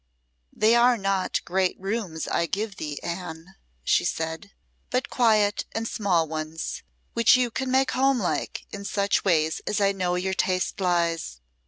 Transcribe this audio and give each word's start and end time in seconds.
"They 0.51 0.73
are 0.73 0.97
not 0.97 1.45
great 1.45 1.79
rooms 1.79 2.27
I 2.27 2.47
give 2.47 2.77
thee, 2.77 2.99
Anne," 3.03 3.53
she 3.83 4.03
said, 4.03 4.49
"but 4.89 5.11
quiet 5.11 5.65
and 5.73 5.87
small 5.87 6.27
ones, 6.27 6.81
which 7.13 7.37
you 7.37 7.51
can 7.51 7.69
make 7.69 7.91
home 7.91 8.19
like 8.19 8.65
in 8.71 8.83
such 8.83 9.23
ways 9.23 9.61
as 9.67 9.79
I 9.79 9.91
know 9.91 10.15
your 10.15 10.33
taste 10.33 10.79
lies. 10.81 11.39